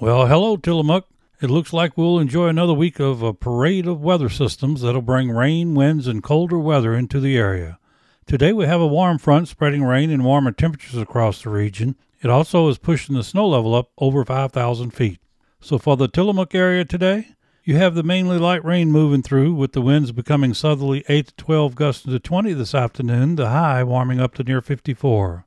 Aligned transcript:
Well, 0.00 0.26
hello, 0.26 0.56
Tillamook. 0.56 1.06
It 1.40 1.50
looks 1.50 1.72
like 1.72 1.96
we'll 1.96 2.18
enjoy 2.18 2.48
another 2.48 2.72
week 2.72 2.98
of 2.98 3.22
a 3.22 3.32
parade 3.32 3.86
of 3.86 4.02
weather 4.02 4.28
systems 4.28 4.80
that'll 4.82 5.02
bring 5.02 5.30
rain, 5.30 5.76
winds, 5.76 6.08
and 6.08 6.20
colder 6.20 6.58
weather 6.58 6.94
into 6.94 7.20
the 7.20 7.36
area. 7.36 7.78
Today 8.26 8.52
we 8.52 8.66
have 8.66 8.80
a 8.80 8.88
warm 8.88 9.18
front 9.18 9.46
spreading 9.46 9.84
rain 9.84 10.10
and 10.10 10.24
warmer 10.24 10.50
temperatures 10.50 11.00
across 11.00 11.42
the 11.42 11.50
region. 11.50 11.94
It 12.22 12.28
also 12.28 12.68
is 12.68 12.76
pushing 12.76 13.14
the 13.14 13.22
snow 13.22 13.46
level 13.46 13.72
up 13.72 13.92
over 13.96 14.24
5,000 14.24 14.90
feet. 14.90 15.20
So 15.60 15.78
for 15.78 15.96
the 15.96 16.08
Tillamook 16.08 16.56
area 16.56 16.84
today, 16.84 17.28
you 17.62 17.76
have 17.76 17.94
the 17.94 18.02
mainly 18.02 18.38
light 18.38 18.64
rain 18.64 18.90
moving 18.90 19.22
through, 19.22 19.54
with 19.54 19.74
the 19.74 19.80
winds 19.80 20.10
becoming 20.10 20.54
southerly 20.54 21.04
8 21.08 21.28
to 21.28 21.34
12 21.36 21.76
gusts 21.76 22.02
to 22.02 22.18
20 22.18 22.52
this 22.52 22.74
afternoon, 22.74 23.36
the 23.36 23.50
high 23.50 23.84
warming 23.84 24.18
up 24.18 24.34
to 24.34 24.42
near 24.42 24.60
54. 24.60 25.46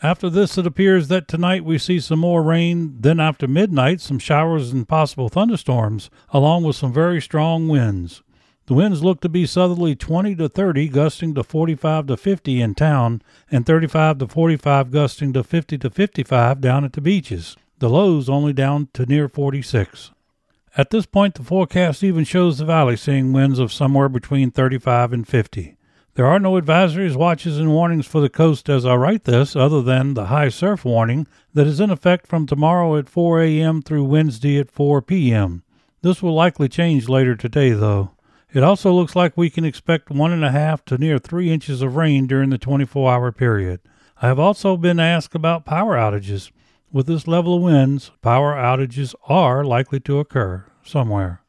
After 0.00 0.30
this, 0.30 0.56
it 0.56 0.66
appears 0.66 1.08
that 1.08 1.26
tonight 1.26 1.64
we 1.64 1.76
see 1.76 1.98
some 1.98 2.20
more 2.20 2.42
rain. 2.42 2.96
Then, 3.00 3.18
after 3.18 3.48
midnight, 3.48 4.00
some 4.00 4.20
showers 4.20 4.72
and 4.72 4.88
possible 4.88 5.28
thunderstorms, 5.28 6.08
along 6.30 6.62
with 6.62 6.76
some 6.76 6.92
very 6.92 7.20
strong 7.20 7.66
winds. 7.66 8.22
The 8.66 8.74
winds 8.74 9.02
look 9.02 9.20
to 9.22 9.28
be 9.28 9.44
southerly 9.44 9.96
20 9.96 10.36
to 10.36 10.48
30, 10.48 10.88
gusting 10.88 11.34
to 11.34 11.42
45 11.42 12.06
to 12.06 12.16
50 12.16 12.60
in 12.60 12.74
town, 12.76 13.22
and 13.50 13.66
35 13.66 14.18
to 14.18 14.28
45, 14.28 14.90
gusting 14.92 15.32
to 15.32 15.42
50 15.42 15.78
to 15.78 15.90
55 15.90 16.60
down 16.60 16.84
at 16.84 16.92
the 16.92 17.00
beaches. 17.00 17.56
The 17.78 17.88
lows 17.88 18.28
only 18.28 18.52
down 18.52 18.88
to 18.92 19.06
near 19.06 19.28
46. 19.28 20.12
At 20.76 20.90
this 20.90 21.06
point, 21.06 21.34
the 21.34 21.42
forecast 21.42 22.04
even 22.04 22.22
shows 22.22 22.58
the 22.58 22.64
valley 22.64 22.96
seeing 22.96 23.32
winds 23.32 23.58
of 23.58 23.72
somewhere 23.72 24.08
between 24.08 24.52
35 24.52 25.12
and 25.12 25.26
50. 25.26 25.77
There 26.18 26.26
are 26.26 26.40
no 26.40 26.60
advisories, 26.60 27.14
watches, 27.14 27.60
and 27.60 27.70
warnings 27.70 28.04
for 28.04 28.20
the 28.20 28.28
coast 28.28 28.68
as 28.68 28.84
I 28.84 28.96
write 28.96 29.22
this, 29.22 29.54
other 29.54 29.80
than 29.82 30.14
the 30.14 30.24
high 30.24 30.48
surf 30.48 30.84
warning 30.84 31.28
that 31.54 31.68
is 31.68 31.78
in 31.78 31.90
effect 31.90 32.26
from 32.26 32.44
tomorrow 32.44 32.96
at 32.96 33.08
4 33.08 33.40
a.m. 33.40 33.82
through 33.82 34.02
Wednesday 34.02 34.58
at 34.58 34.72
4 34.72 35.00
p.m. 35.00 35.62
This 36.02 36.20
will 36.20 36.34
likely 36.34 36.68
change 36.68 37.08
later 37.08 37.36
today, 37.36 37.70
though. 37.70 38.10
It 38.52 38.64
also 38.64 38.92
looks 38.92 39.14
like 39.14 39.36
we 39.36 39.48
can 39.48 39.64
expect 39.64 40.10
one 40.10 40.32
and 40.32 40.44
a 40.44 40.50
half 40.50 40.84
to 40.86 40.98
near 40.98 41.20
three 41.20 41.52
inches 41.52 41.82
of 41.82 41.94
rain 41.94 42.26
during 42.26 42.50
the 42.50 42.58
24 42.58 43.12
hour 43.12 43.30
period. 43.30 43.78
I 44.20 44.26
have 44.26 44.40
also 44.40 44.76
been 44.76 44.98
asked 44.98 45.36
about 45.36 45.64
power 45.64 45.94
outages. 45.94 46.50
With 46.90 47.06
this 47.06 47.28
level 47.28 47.58
of 47.58 47.62
winds, 47.62 48.10
power 48.22 48.54
outages 48.54 49.14
are 49.28 49.62
likely 49.62 50.00
to 50.00 50.18
occur 50.18 50.64
somewhere. 50.82 51.42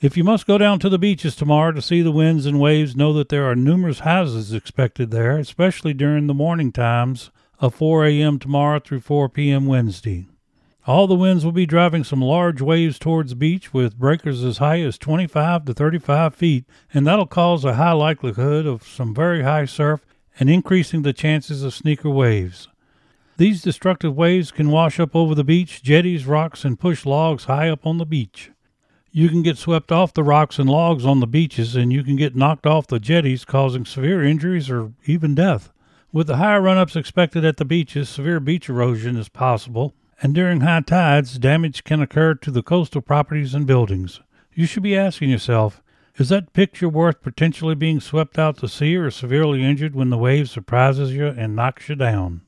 If 0.00 0.16
you 0.16 0.24
must 0.24 0.46
go 0.46 0.56
down 0.56 0.78
to 0.78 0.88
the 0.88 0.98
beaches 0.98 1.36
tomorrow 1.36 1.72
to 1.72 1.82
see 1.82 2.00
the 2.00 2.10
winds 2.10 2.46
and 2.46 2.58
waves, 2.58 2.96
know 2.96 3.12
that 3.12 3.28
there 3.28 3.44
are 3.50 3.54
numerous 3.54 3.98
hazards 3.98 4.50
expected 4.50 5.10
there, 5.10 5.36
especially 5.36 5.92
during 5.92 6.26
the 6.26 6.32
morning 6.32 6.72
times 6.72 7.30
of 7.58 7.74
4 7.74 8.06
a.m. 8.06 8.38
tomorrow 8.38 8.80
through 8.80 9.00
4 9.00 9.28
p.m. 9.28 9.66
Wednesday. 9.66 10.26
All 10.86 11.06
the 11.06 11.14
winds 11.14 11.44
will 11.44 11.52
be 11.52 11.66
driving 11.66 12.02
some 12.02 12.22
large 12.22 12.62
waves 12.62 12.98
towards 12.98 13.28
the 13.28 13.36
beach 13.36 13.74
with 13.74 13.98
breakers 13.98 14.42
as 14.42 14.56
high 14.56 14.80
as 14.80 14.96
25 14.96 15.66
to 15.66 15.74
35 15.74 16.34
feet, 16.34 16.64
and 16.94 17.06
that'll 17.06 17.26
cause 17.26 17.62
a 17.66 17.74
high 17.74 17.92
likelihood 17.92 18.64
of 18.64 18.88
some 18.88 19.14
very 19.14 19.42
high 19.42 19.66
surf 19.66 20.00
and 20.38 20.48
increasing 20.48 21.02
the 21.02 21.12
chances 21.12 21.62
of 21.62 21.74
sneaker 21.74 22.08
waves. 22.08 22.68
These 23.36 23.60
destructive 23.60 24.16
waves 24.16 24.50
can 24.50 24.70
wash 24.70 24.98
up 24.98 25.14
over 25.14 25.34
the 25.34 25.44
beach, 25.44 25.82
jetties, 25.82 26.24
rocks, 26.24 26.64
and 26.64 26.80
push 26.80 27.04
logs 27.04 27.44
high 27.44 27.68
up 27.68 27.84
on 27.86 27.98
the 27.98 28.06
beach. 28.06 28.50
You 29.12 29.28
can 29.28 29.42
get 29.42 29.58
swept 29.58 29.90
off 29.90 30.14
the 30.14 30.22
rocks 30.22 30.60
and 30.60 30.70
logs 30.70 31.04
on 31.04 31.18
the 31.18 31.26
beaches, 31.26 31.74
and 31.74 31.92
you 31.92 32.04
can 32.04 32.14
get 32.14 32.36
knocked 32.36 32.64
off 32.64 32.86
the 32.86 33.00
jetties, 33.00 33.44
causing 33.44 33.84
severe 33.84 34.22
injuries 34.22 34.70
or 34.70 34.92
even 35.04 35.34
death. 35.34 35.72
With 36.12 36.28
the 36.28 36.36
higher 36.36 36.60
run 36.60 36.78
ups 36.78 36.94
expected 36.94 37.44
at 37.44 37.56
the 37.56 37.64
beaches, 37.64 38.08
severe 38.08 38.38
beach 38.38 38.68
erosion 38.68 39.16
is 39.16 39.28
possible, 39.28 39.94
and 40.22 40.32
during 40.32 40.60
high 40.60 40.82
tides, 40.82 41.38
damage 41.38 41.82
can 41.82 42.00
occur 42.00 42.34
to 42.34 42.50
the 42.52 42.62
coastal 42.62 43.00
properties 43.00 43.52
and 43.52 43.66
buildings. 43.66 44.20
You 44.54 44.66
should 44.66 44.84
be 44.84 44.96
asking 44.96 45.30
yourself, 45.30 45.82
is 46.16 46.28
that 46.28 46.52
picture 46.52 46.88
worth 46.88 47.20
potentially 47.20 47.74
being 47.74 47.98
swept 47.98 48.38
out 48.38 48.58
to 48.58 48.68
sea 48.68 48.96
or 48.96 49.10
severely 49.10 49.64
injured 49.64 49.96
when 49.96 50.10
the 50.10 50.18
wave 50.18 50.48
surprises 50.48 51.12
you 51.14 51.26
and 51.26 51.56
knocks 51.56 51.88
you 51.88 51.96
down? 51.96 52.42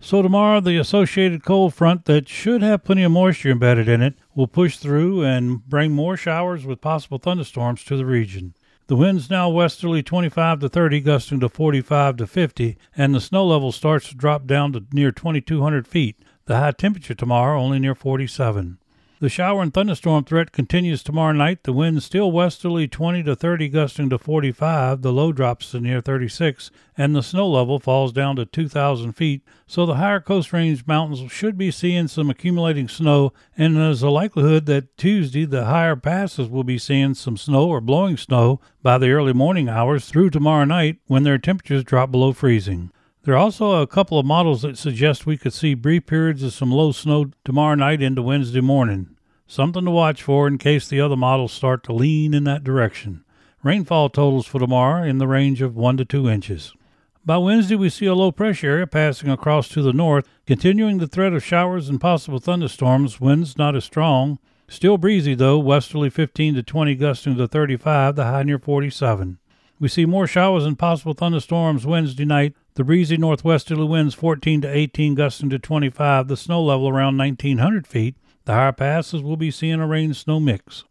So 0.00 0.20
tomorrow, 0.20 0.60
the 0.60 0.76
associated 0.76 1.44
cold 1.44 1.74
front 1.74 2.04
that 2.04 2.28
should 2.28 2.62
have 2.62 2.84
plenty 2.84 3.04
of 3.04 3.12
moisture 3.12 3.50
embedded 3.50 3.88
in 3.88 4.02
it 4.02 4.14
will 4.34 4.46
push 4.46 4.76
through 4.76 5.24
and 5.24 5.64
bring 5.66 5.92
more 5.92 6.16
showers 6.16 6.66
with 6.66 6.80
possible 6.80 7.18
thunderstorms 7.18 7.84
to 7.84 7.96
the 7.96 8.04
region. 8.04 8.54
The 8.86 8.96
winds 8.96 9.30
now 9.30 9.48
westerly 9.48 10.02
25 10.02 10.60
to 10.60 10.68
30, 10.68 11.00
gusting 11.00 11.40
to 11.40 11.48
45 11.48 12.18
to 12.18 12.26
50, 12.26 12.76
and 12.94 13.14
the 13.14 13.20
snow 13.20 13.46
level 13.46 13.72
starts 13.72 14.10
to 14.10 14.14
drop 14.14 14.46
down 14.46 14.74
to 14.74 14.84
near 14.92 15.10
2,200 15.10 15.86
feet. 15.86 16.18
The 16.44 16.58
high 16.58 16.72
temperature 16.72 17.14
tomorrow 17.14 17.58
only 17.58 17.78
near 17.78 17.94
47. 17.94 18.76
The 19.24 19.30
shower 19.30 19.62
and 19.62 19.72
thunderstorm 19.72 20.24
threat 20.24 20.52
continues 20.52 21.02
tomorrow 21.02 21.32
night. 21.32 21.62
The 21.62 21.72
wind 21.72 22.02
still 22.02 22.30
westerly 22.30 22.86
20 22.86 23.22
to 23.22 23.34
30, 23.34 23.70
gusting 23.70 24.10
to 24.10 24.18
45. 24.18 25.00
The 25.00 25.14
low 25.14 25.32
drops 25.32 25.70
to 25.70 25.80
near 25.80 26.02
36, 26.02 26.70
and 26.94 27.16
the 27.16 27.22
snow 27.22 27.48
level 27.48 27.78
falls 27.78 28.12
down 28.12 28.36
to 28.36 28.44
2,000 28.44 29.12
feet. 29.12 29.40
So 29.66 29.86
the 29.86 29.94
higher 29.94 30.20
coast 30.20 30.52
range 30.52 30.86
mountains 30.86 31.32
should 31.32 31.56
be 31.56 31.70
seeing 31.70 32.06
some 32.06 32.28
accumulating 32.28 32.86
snow, 32.86 33.32
and 33.56 33.78
there's 33.78 34.02
a 34.02 34.10
likelihood 34.10 34.66
that 34.66 34.94
Tuesday 34.98 35.46
the 35.46 35.64
higher 35.64 35.96
passes 35.96 36.50
will 36.50 36.62
be 36.62 36.76
seeing 36.76 37.14
some 37.14 37.38
snow 37.38 37.66
or 37.66 37.80
blowing 37.80 38.18
snow 38.18 38.60
by 38.82 38.98
the 38.98 39.08
early 39.08 39.32
morning 39.32 39.70
hours 39.70 40.04
through 40.04 40.28
tomorrow 40.28 40.66
night 40.66 40.98
when 41.06 41.22
their 41.22 41.38
temperatures 41.38 41.82
drop 41.82 42.10
below 42.10 42.34
freezing. 42.34 42.90
There 43.22 43.32
are 43.32 43.38
also 43.38 43.80
a 43.80 43.86
couple 43.86 44.18
of 44.18 44.26
models 44.26 44.60
that 44.60 44.76
suggest 44.76 45.24
we 45.24 45.38
could 45.38 45.54
see 45.54 45.72
brief 45.72 46.04
periods 46.04 46.42
of 46.42 46.52
some 46.52 46.70
low 46.70 46.92
snow 46.92 47.30
tomorrow 47.42 47.74
night 47.74 48.02
into 48.02 48.20
Wednesday 48.20 48.60
morning. 48.60 49.13
Something 49.54 49.84
to 49.84 49.90
watch 49.92 50.20
for 50.20 50.48
in 50.48 50.58
case 50.58 50.88
the 50.88 51.00
other 51.00 51.14
models 51.14 51.52
start 51.52 51.84
to 51.84 51.92
lean 51.92 52.34
in 52.34 52.42
that 52.42 52.64
direction. 52.64 53.22
Rainfall 53.62 54.08
totals 54.08 54.48
for 54.48 54.58
tomorrow 54.58 55.04
in 55.04 55.18
the 55.18 55.28
range 55.28 55.62
of 55.62 55.76
1 55.76 55.96
to 55.98 56.04
2 56.04 56.28
inches. 56.28 56.74
By 57.24 57.36
Wednesday, 57.36 57.76
we 57.76 57.88
see 57.88 58.06
a 58.06 58.16
low 58.16 58.32
pressure 58.32 58.70
area 58.70 58.88
passing 58.88 59.30
across 59.30 59.68
to 59.68 59.80
the 59.80 59.92
north, 59.92 60.28
continuing 60.44 60.98
the 60.98 61.06
threat 61.06 61.32
of 61.32 61.44
showers 61.44 61.88
and 61.88 62.00
possible 62.00 62.40
thunderstorms. 62.40 63.20
Winds 63.20 63.56
not 63.56 63.76
as 63.76 63.84
strong. 63.84 64.40
Still 64.66 64.98
breezy, 64.98 65.36
though, 65.36 65.60
westerly 65.60 66.10
15 66.10 66.56
to 66.56 66.64
20, 66.64 66.96
gusting 66.96 67.36
to 67.36 67.46
35, 67.46 68.16
the 68.16 68.24
high 68.24 68.42
near 68.42 68.58
47. 68.58 69.38
We 69.78 69.86
see 69.86 70.04
more 70.04 70.26
showers 70.26 70.66
and 70.66 70.76
possible 70.76 71.14
thunderstorms 71.14 71.86
Wednesday 71.86 72.24
night. 72.24 72.54
The 72.74 72.82
breezy 72.82 73.16
northwesterly 73.16 73.86
winds 73.86 74.16
14 74.16 74.62
to 74.62 74.76
18, 74.76 75.14
gusting 75.14 75.50
to 75.50 75.60
25, 75.60 76.26
the 76.26 76.36
snow 76.36 76.60
level 76.60 76.88
around 76.88 77.16
1900 77.18 77.86
feet. 77.86 78.16
The 78.46 78.52
higher 78.52 78.72
passes 78.72 79.22
will 79.22 79.38
be 79.38 79.50
seeing 79.50 79.80
a 79.80 79.86
rain 79.86 80.12
snow 80.12 80.38
mix. 80.38 80.84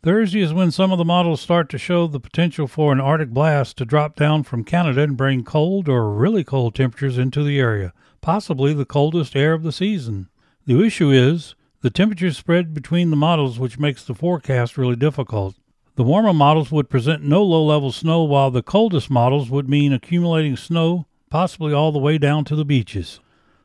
Thursday 0.00 0.40
is 0.42 0.54
when 0.54 0.70
some 0.70 0.92
of 0.92 0.98
the 0.98 1.04
models 1.04 1.40
start 1.40 1.68
to 1.70 1.78
show 1.78 2.06
the 2.06 2.20
potential 2.20 2.68
for 2.68 2.92
an 2.92 3.00
Arctic 3.00 3.30
blast 3.30 3.76
to 3.78 3.84
drop 3.84 4.14
down 4.14 4.44
from 4.44 4.62
Canada 4.62 5.02
and 5.02 5.16
bring 5.16 5.42
cold 5.42 5.88
or 5.88 6.12
really 6.12 6.44
cold 6.44 6.76
temperatures 6.76 7.18
into 7.18 7.42
the 7.42 7.58
area, 7.58 7.92
possibly 8.20 8.72
the 8.72 8.84
coldest 8.84 9.34
air 9.34 9.54
of 9.54 9.64
the 9.64 9.72
season. 9.72 10.28
The 10.66 10.80
issue 10.84 11.10
is 11.10 11.56
the 11.80 11.90
temperatures 11.90 12.38
spread 12.38 12.74
between 12.74 13.10
the 13.10 13.16
models, 13.16 13.58
which 13.58 13.80
makes 13.80 14.04
the 14.04 14.14
forecast 14.14 14.78
really 14.78 14.96
difficult. 14.96 15.56
The 15.96 16.04
warmer 16.04 16.32
models 16.32 16.70
would 16.70 16.88
present 16.88 17.24
no 17.24 17.42
low 17.42 17.64
level 17.64 17.90
snow, 17.90 18.22
while 18.22 18.52
the 18.52 18.62
coldest 18.62 19.10
models 19.10 19.50
would 19.50 19.68
mean 19.68 19.92
accumulating 19.92 20.56
snow, 20.56 21.06
possibly 21.28 21.72
all 21.72 21.90
the 21.90 21.98
way 21.98 22.18
down 22.18 22.44
to 22.44 22.54
the 22.54 22.64
beaches. 22.64 23.18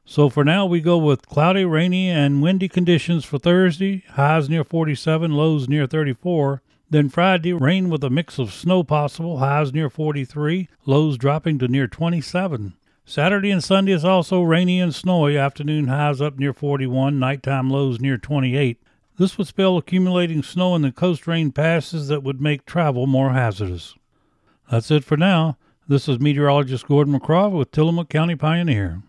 So 0.05 0.29
for 0.29 0.43
now, 0.43 0.65
we 0.65 0.81
go 0.81 0.97
with 0.97 1.27
cloudy, 1.27 1.63
rainy, 1.63 2.09
and 2.09 2.41
windy 2.41 2.67
conditions 2.67 3.23
for 3.23 3.39
Thursday. 3.39 4.03
Highs 4.11 4.49
near 4.49 4.63
47, 4.63 5.31
lows 5.31 5.69
near 5.69 5.87
34. 5.87 6.61
Then 6.89 7.09
Friday, 7.09 7.53
rain 7.53 7.89
with 7.89 8.03
a 8.03 8.09
mix 8.09 8.37
of 8.37 8.53
snow 8.53 8.83
possible. 8.83 9.37
Highs 9.37 9.73
near 9.73 9.89
43, 9.89 10.67
lows 10.85 11.17
dropping 11.17 11.57
to 11.59 11.67
near 11.67 11.87
27. 11.87 12.73
Saturday 13.05 13.49
and 13.49 13.63
Sunday 13.63 13.93
is 13.93 14.05
also 14.05 14.41
rainy 14.41 14.79
and 14.79 14.93
snowy. 14.93 15.37
Afternoon 15.37 15.87
highs 15.87 16.21
up 16.21 16.37
near 16.37 16.53
41, 16.53 17.17
nighttime 17.17 17.69
lows 17.69 17.99
near 17.99 18.17
28. 18.17 18.79
This 19.17 19.37
would 19.37 19.47
spell 19.47 19.77
accumulating 19.77 20.43
snow 20.43 20.75
in 20.75 20.81
the 20.81 20.91
coast 20.91 21.27
range 21.27 21.53
passes 21.53 22.09
that 22.09 22.23
would 22.23 22.41
make 22.41 22.65
travel 22.65 23.07
more 23.07 23.31
hazardous. 23.33 23.95
That's 24.69 24.91
it 24.91 25.03
for 25.03 25.17
now. 25.17 25.57
This 25.87 26.07
is 26.07 26.19
meteorologist 26.19 26.87
Gordon 26.87 27.19
McCraw 27.19 27.51
with 27.51 27.71
Tillamook 27.71 28.09
County 28.09 28.35
Pioneer. 28.35 29.01